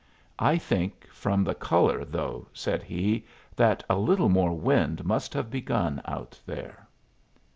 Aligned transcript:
"I 0.39 0.57
think, 0.57 1.05
from 1.09 1.43
the 1.43 1.53
color, 1.53 2.03
though," 2.03 2.47
said 2.53 2.81
he, 2.81 3.23
"that 3.55 3.83
a 3.87 3.99
little 3.99 4.29
more 4.29 4.53
wind 4.57 5.05
must 5.05 5.31
have 5.35 5.51
begun 5.51 6.01
out 6.05 6.41
there." 6.43 6.87